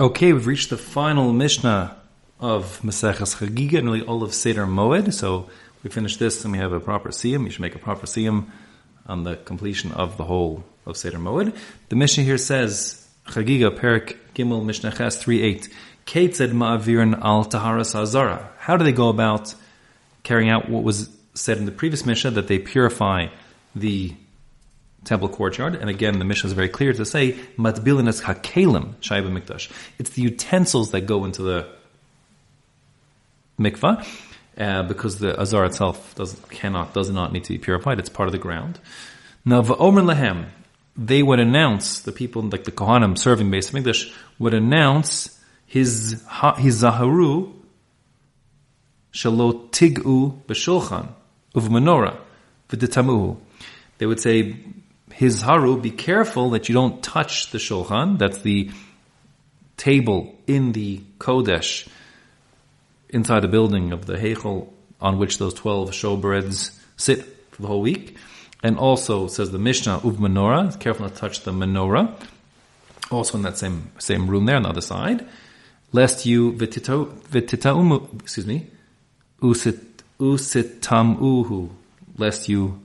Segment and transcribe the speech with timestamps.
[0.00, 1.94] Okay, we've reached the final Mishnah
[2.40, 5.12] of Maseches Chagiga, and really all of Seder Moed.
[5.12, 5.50] So
[5.82, 7.44] we finish this and we have a proper siyum.
[7.44, 8.46] You should make a proper siyum
[9.06, 11.54] on the completion of the whole of Seder Moed.
[11.90, 15.68] The Mishnah here says, Chagiga, Perik Gimel, Mishnah Ches 3.8,
[16.06, 18.48] Kate said Ma'avirin al Taharas Azara.
[18.56, 19.54] How do they go about
[20.22, 23.26] carrying out what was said in the previous Mishnah, that they purify
[23.76, 24.14] the
[25.04, 25.74] temple courtyard.
[25.74, 29.70] And again, the Mishnah is very clear to say, matbilin is hakelim shaiba mikdash.
[29.98, 31.68] It's the utensils that go into the
[33.58, 34.06] mikvah,
[34.58, 37.98] uh, because the azar itself does cannot, does not need to be purified.
[37.98, 38.78] It's part of the ground.
[39.44, 40.46] Now, va'omer lahem,
[40.96, 46.22] they would announce, the people, like the Kohanim serving Beis Mikdash, would announce his,
[46.58, 47.54] his zaharu,
[49.14, 51.08] shalo tigu b'shulchan,
[51.54, 52.18] uv menorah,
[52.68, 53.38] v'ditamuhu.
[53.98, 54.56] They would say,
[55.20, 58.16] his haru, be careful that you don't touch the shulchan.
[58.16, 58.70] That's the
[59.76, 61.86] table in the kodesh
[63.10, 67.82] inside the building of the heichel on which those twelve showbreads sit for the whole
[67.82, 68.16] week.
[68.62, 70.80] And also says the Mishnah uv menorah.
[70.80, 72.18] Careful not to touch the menorah.
[73.10, 75.28] Also in that same same room there on the other side,
[75.92, 78.22] lest you vititaumu.
[78.22, 78.68] Excuse me,
[79.42, 79.84] usit
[80.18, 81.68] usitamuhu.
[82.16, 82.80] Lest you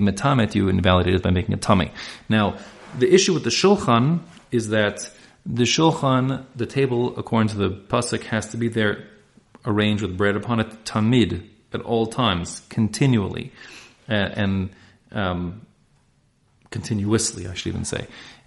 [0.00, 1.90] be metamet, you invalidate it by making a tamei.
[2.28, 2.58] Now,
[2.98, 4.20] the issue with the shulchan
[4.50, 5.10] is that
[5.46, 9.08] the shulchan, the table, according to the pasuk, has to be there
[9.66, 13.52] arranged with bread upon it tamid at all times, continually,
[14.08, 14.70] uh, and
[15.12, 15.66] um,
[16.70, 18.06] continuously, I should even say,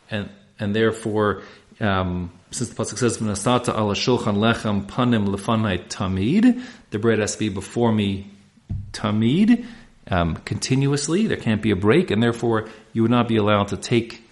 [0.09, 1.44] and and therefore.
[1.80, 7.34] Um, since the pasuk says "V'nasata ala shulchan lechem panim lefanai tamid," the bread has
[7.34, 8.32] to be before me
[8.94, 9.64] tamid
[10.10, 11.28] um, continuously.
[11.28, 14.24] There can't be a break, and therefore you would not be allowed to take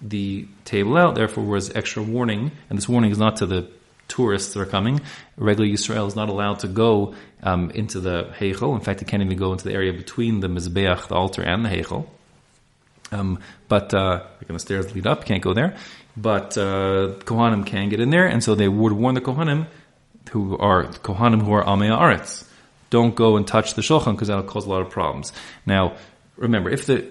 [0.00, 1.14] the table out.
[1.14, 3.68] Therefore, was extra warning, and this warning is not to the
[4.08, 5.00] tourists that are coming.
[5.36, 8.74] Regular Israel is not allowed to go um, into the heichel.
[8.74, 11.64] In fact, it can't even go into the area between the mizbeach, the altar, and
[11.64, 12.06] the heichel.
[13.10, 15.76] Um, but uh, the stairs lead up, can't go there.
[16.16, 19.66] But uh, Kohanim can get in there, and so they would warn the Kohanim,
[20.30, 22.44] who are Kohanim who are Amei Aretz
[22.92, 25.32] don't go and touch the shulchan because that'll cause a lot of problems.
[25.64, 25.96] Now,
[26.36, 27.10] remember, if the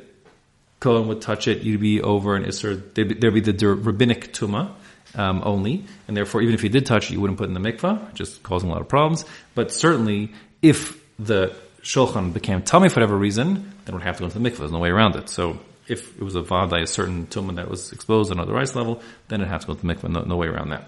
[0.79, 4.73] Kohen would touch it, you'd be over an Isser, there'd be, the rabbinic tuma,
[5.15, 7.61] um, only, and therefore, even if you did touch it, you wouldn't put it in
[7.61, 9.25] the mikvah, just causing a lot of problems.
[9.55, 10.31] But certainly,
[10.61, 14.47] if the shulchan became tamei for whatever reason, then would have to go into the
[14.47, 14.59] mikvah.
[14.59, 15.29] There's no way around it.
[15.29, 18.75] So, if it was a vadai, a certain tumah that was exposed on the rice
[18.75, 20.09] level, then it has to go to the mikvah.
[20.09, 20.83] No, no way around that.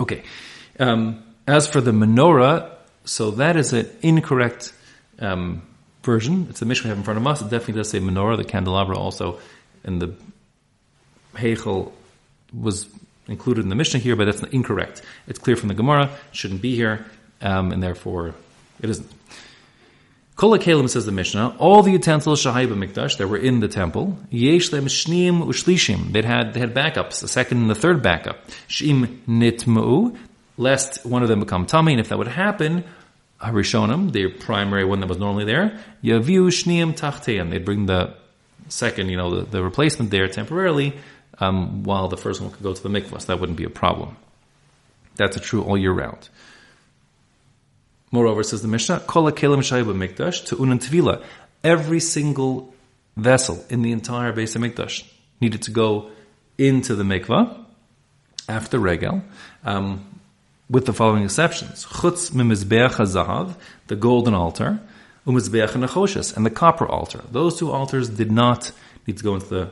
[0.00, 0.22] Okay.
[0.80, 2.71] Um, as for the menorah,
[3.04, 4.72] so that is an incorrect
[5.18, 5.62] um,
[6.02, 6.46] version.
[6.50, 7.40] It's the Mishnah we have in front of us.
[7.40, 8.36] It definitely does say menorah.
[8.36, 9.38] The candelabra also
[9.84, 10.14] and the
[11.34, 11.92] Heichel
[12.52, 12.88] was
[13.28, 15.02] included in the Mishnah here, but that's incorrect.
[15.26, 17.06] It's clear from the Gemara, shouldn't be here,
[17.40, 18.34] um, and therefore
[18.80, 19.10] it isn't.
[20.34, 24.18] Kol Kalim says the Mishnah, all the utensils Shahaiba Mikdash that were in the temple,
[24.30, 28.46] Yesh them Shneim Ushlishim, they had, they had backups, the second and the third backup.
[28.68, 30.16] Shim Nitmu,
[30.56, 32.84] lest one of them become tamei, and if that would happen,
[33.40, 38.14] Harishonim, the primary one that was normally there, Yaviu Shniim Tachteim, they'd bring the
[38.68, 40.96] second, you know, the, the replacement there temporarily,
[41.38, 43.70] um, while the first one could go to the mikvah, so that wouldn't be a
[43.70, 44.16] problem.
[45.16, 46.28] That's a true all year round.
[48.10, 51.24] Moreover, says the Mishnah, Kol Kelim Shaiba Mikdash to Unan.
[51.64, 52.74] Every single
[53.16, 55.04] vessel in the entire base of Mikdash
[55.40, 56.10] needed to go
[56.58, 57.64] into the mikvah
[58.48, 59.22] after regel.
[59.64, 60.11] Um,
[60.72, 61.84] with the following exceptions.
[61.84, 63.54] Chutz mimizbeach hazahav,
[63.88, 64.80] the golden altar,
[65.26, 67.22] umizbeach nechoshes, and the copper altar.
[67.30, 68.72] Those two altars did not
[69.06, 69.70] need to go into the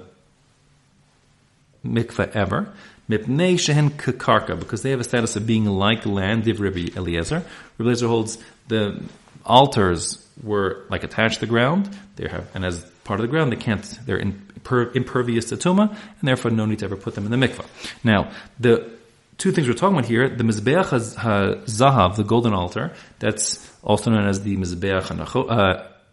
[1.84, 2.72] mikveh ever.
[3.09, 7.43] Mipnei shehen kakarka, because they have a status of being like land, div Rabbi Eliezer.
[7.78, 8.38] Rabbi Eliezer holds
[8.69, 9.03] the
[9.44, 11.88] altars were like attached to the ground.
[12.17, 15.88] They have, and as part of the ground, they can't, they're imper, impervious to tuma,
[15.88, 17.65] and therefore no need to ever put them in the mikveh.
[18.05, 18.31] Now,
[18.61, 19.00] the
[19.40, 20.28] two things we're talking about here.
[20.28, 25.06] The Mizbeach HaZahav, the golden altar, that's also known as the Mizbeach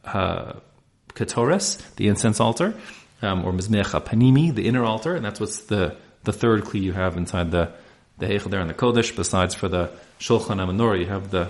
[0.05, 2.73] HaKetores, uh, the incense altar,
[3.21, 6.93] um, or Mizbeach HaPanimi, the inner altar, and that's what's the, the third kli you
[6.93, 7.73] have inside the,
[8.17, 11.49] the there in the Kodesh, besides for the Shulchan HaMenorah, you have the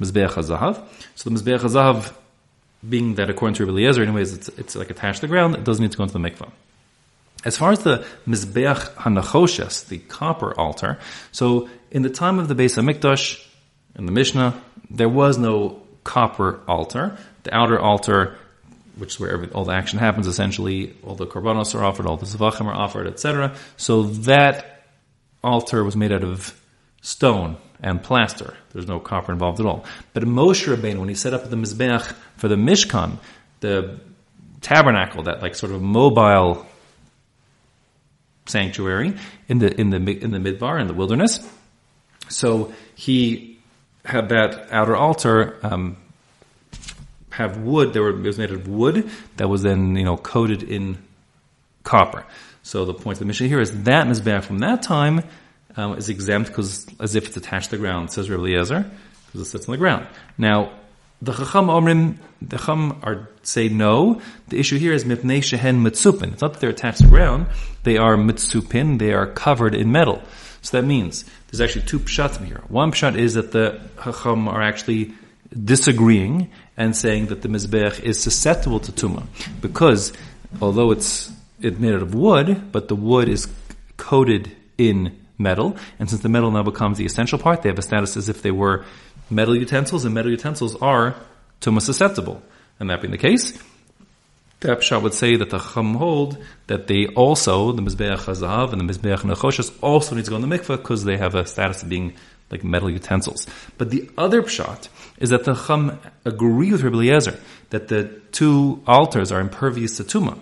[0.00, 0.82] Mizbeach HaZahav.
[1.14, 2.14] So the Mizbeach HaZahav,
[2.88, 5.64] being that according to Rabbi Eliezer, anyways, it's, it's like attached to the ground, it
[5.64, 6.50] doesn't need to go into the mikvah.
[7.44, 10.98] As far as the Mizbeach HaNachoshes, the copper altar,
[11.32, 13.44] so in the time of the Beis HaMikdash,
[13.96, 14.60] in the Mishnah,
[14.90, 17.16] there was no copper altar.
[17.42, 18.38] The outer altar,
[18.96, 22.16] which is where every, all the action happens essentially, all the korbanos are offered, all
[22.16, 23.54] the zvachim are offered, etc.
[23.76, 24.84] So that
[25.42, 26.58] altar was made out of
[27.00, 28.54] stone and plaster.
[28.72, 29.84] There's no copper involved at all.
[30.12, 33.18] But Moshe Rabbeinu, when he set up the Mizbeach for the Mishkan,
[33.60, 34.00] the
[34.60, 36.66] tabernacle, that like sort of mobile
[38.46, 39.14] sanctuary
[39.48, 41.40] in the in the in the midbar in the wilderness.
[42.28, 43.58] So he
[44.04, 45.96] had that outer altar um,
[47.30, 47.92] have wood.
[47.92, 50.98] There were, it was made of wood that was then you know coated in
[51.84, 52.24] copper.
[52.62, 55.22] So the point of the Mishnah here is that mizbeach from that time
[55.76, 58.10] um, is exempt because as if it's attached to the ground.
[58.10, 58.90] Says Rabbi Eliezer
[59.26, 60.06] because it sits on the ground.
[60.38, 60.72] Now
[61.22, 64.20] the Chacham Omrim, the Chacham are say no.
[64.48, 66.32] The issue here is mipnei shehen Mitsupin.
[66.32, 67.46] It's not that they're attached to the ground;
[67.84, 68.98] they are Mitsupin.
[68.98, 70.20] They are covered in metal.
[70.62, 72.62] So that means there's actually two pshatim here.
[72.68, 75.12] One pshat is that the Chacham are actually
[75.52, 79.26] disagreeing and saying that the mizbeach is susceptible to tuma
[79.60, 80.12] because
[80.60, 81.30] although it's
[81.60, 83.48] it made out of wood, but the wood is
[83.96, 87.82] coated in metal, and since the metal now becomes the essential part, they have a
[87.82, 88.84] status as if they were
[89.28, 91.16] metal utensils, and metal utensils are
[91.60, 92.42] tuma susceptible.
[92.80, 93.58] And that being the case,
[94.60, 98.80] the Pshat would say that the Chum hold that they also, the Mizbeach HaZahav and
[98.80, 101.82] the Mizbeach Nechoshes also need to go in the mikveh because they have a status
[101.82, 102.14] of being
[102.50, 103.46] like metal utensils.
[103.78, 107.40] But the other Pshat is that the Chum agree with Rabbi Eliezer
[107.70, 110.38] that the two altars are impervious to Tuma.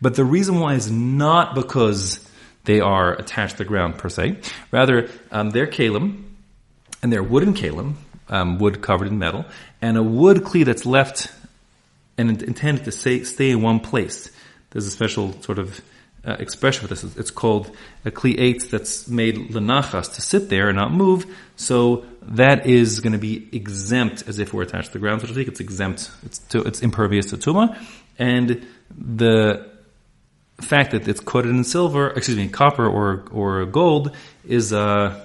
[0.00, 2.26] But the reason why is not because
[2.64, 4.38] they are attached to the ground per se.
[4.70, 6.24] Rather, um, they're kalim,
[7.02, 7.94] and they're wooden kalim,
[8.28, 9.44] um, wood covered in metal,
[9.80, 11.32] and a wood kli that's left
[12.18, 14.30] and intended to stay, stay in one place.
[14.70, 15.80] There's a special sort of
[16.24, 17.02] uh, expression for this.
[17.16, 17.74] It's called
[18.04, 21.26] a eight that's made lenachas to sit there and not move.
[21.56, 25.28] So that is going to be exempt as if we're attached to the ground, so
[25.28, 25.48] to speak.
[25.48, 26.10] It's exempt.
[26.24, 27.78] It's to, it's impervious to tuma,
[28.18, 29.69] and the
[30.62, 34.14] fact that it's coated in silver, excuse me, copper or or gold
[34.44, 35.24] is uh,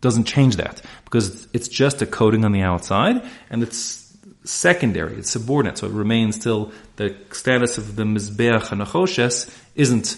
[0.00, 4.02] doesn't change that because it's just a coating on the outside and it's
[4.44, 10.16] secondary, it's subordinate, so it remains still the status of the mizbeach hanechoshes isn't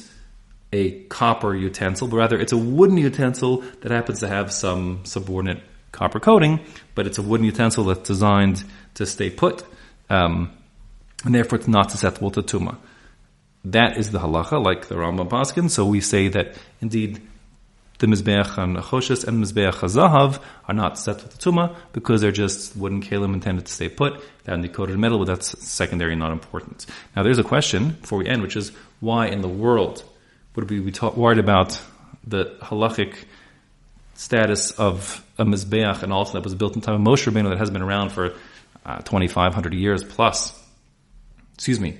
[0.73, 5.63] a copper utensil, but rather it's a wooden utensil that happens to have some subordinate
[5.93, 6.59] copper coating,
[6.95, 8.65] but it's a wooden utensil that's designed
[8.95, 9.63] to stay put,
[10.11, 10.51] um,
[11.25, 12.77] and therefore it's not susceptible to tuma.
[13.67, 15.71] That is the halacha, like the Rambam Paskin.
[15.71, 17.21] So we say that indeed
[17.99, 22.77] the Mizbeach HaNechoshes and Mizbeach HaZahav are not set with the Tumah because they're just
[22.77, 24.23] wooden kalim intended to stay put.
[24.45, 26.87] They're in coated metal, but that's secondary, not important.
[27.17, 30.05] Now there's a question before we end, which is why in the world
[30.55, 31.81] would we be taught, worried about
[32.27, 33.17] the halachic
[34.15, 37.59] status of a Mizbeach and altar that was built in time of Moshe Rabbeinu that
[37.59, 38.35] has been around for
[38.85, 40.61] uh, 2,500 years plus.
[41.55, 41.99] Excuse me,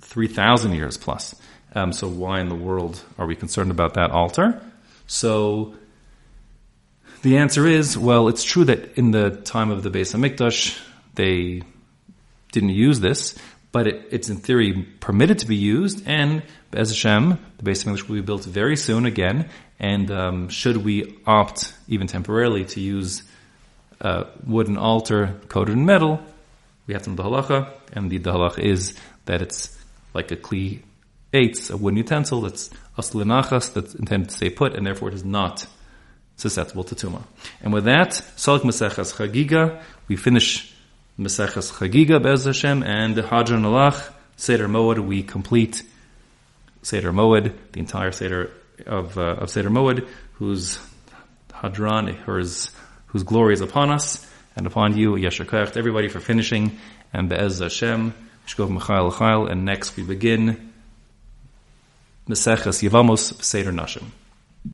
[0.00, 1.34] 3,000 years plus.
[1.74, 4.60] Um, so why in the world are we concerned about that altar?
[5.06, 5.74] So
[7.22, 10.80] the answer is, well, it's true that in the time of the Beis Hamikdash,
[11.14, 11.62] they
[12.52, 13.36] didn't use this,
[13.72, 16.42] but it, it's in theory permitted to be used, and
[16.72, 19.48] as Hashem, the Beis Hamikdash will be built very soon again,
[19.78, 23.22] and um, should we opt, even temporarily, to use
[24.00, 26.20] a wooden altar coated in metal,
[26.86, 28.94] we have to know the halacha, and the, the halacha is
[29.26, 29.76] that it's
[30.14, 30.80] like a kli
[31.32, 35.24] eitz, a wooden utensil that's aslinachas, that's intended to stay put, and therefore it is
[35.24, 35.66] not
[36.36, 37.22] susceptible to tuma.
[37.62, 40.72] And with that, Salik Maseches Chagiga, we finish
[41.18, 45.82] Maseches Chagiga Bez Hashem, and Hadran Alach, Seder Moed, we complete
[46.82, 48.50] Seder Moed, the entire Seder
[48.86, 50.78] of, uh, of Seder Moed, whose
[51.50, 52.70] Hadran, whose,
[53.06, 56.78] whose glory is upon us, and upon you, Yeshakach, everybody for finishing,
[57.12, 58.14] and Be'ez Hashem,
[58.50, 60.72] Shkov Michael Chail, and next we begin
[62.28, 64.04] Meseches Yevamos Seder Nashim.